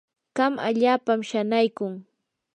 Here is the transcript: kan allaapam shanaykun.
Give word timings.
kan 0.37 0.53
allaapam 0.67 1.19
shanaykun. 1.29 1.93